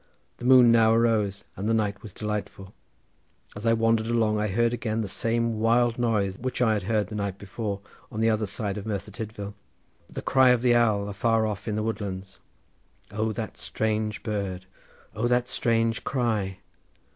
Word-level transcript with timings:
The 0.37 0.45
moon 0.45 0.71
now 0.71 0.95
arose, 0.95 1.43
and 1.55 1.69
the 1.69 1.75
night 1.75 2.01
was 2.01 2.11
delightful. 2.11 2.73
As 3.55 3.67
I 3.67 3.73
was 3.73 3.81
wandering 3.81 4.09
along 4.09 4.39
I 4.39 4.47
heard 4.47 4.73
again 4.73 5.01
the 5.01 5.07
same 5.07 5.59
wild 5.59 5.99
noise 5.99 6.39
which 6.39 6.59
I 6.59 6.73
had 6.73 6.81
heard 6.89 7.09
the 7.09 7.13
night 7.15 7.37
before, 7.37 7.81
on 8.11 8.19
the 8.19 8.27
other 8.27 8.47
side 8.47 8.79
of 8.79 8.87
Merthyr 8.87 9.11
Tydvil. 9.11 9.53
The 10.07 10.23
cry 10.23 10.49
of 10.49 10.63
the 10.63 10.73
owl 10.73 11.07
afar 11.07 11.45
off 11.45 11.67
in 11.67 11.75
the 11.75 11.83
woodlands. 11.83 12.39
O 13.11 13.31
that 13.33 13.57
strange 13.59 14.23
bird! 14.23 14.65
O 15.15 15.27
that 15.27 15.47
strange 15.47 16.03
cry! 16.03 16.57